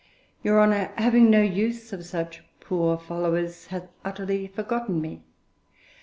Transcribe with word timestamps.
Your 0.41 0.59
Honour, 0.59 0.93
having 0.97 1.29
no 1.29 1.43
use 1.43 1.93
of 1.93 2.03
such 2.03 2.41
poor 2.59 2.97
followers, 2.97 3.67
hath 3.67 3.87
utterly 4.03 4.47
forgotten 4.47 4.99
me. 4.99 5.21